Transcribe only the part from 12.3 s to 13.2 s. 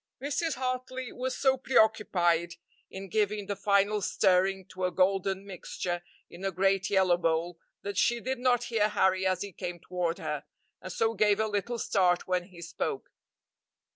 he spoke.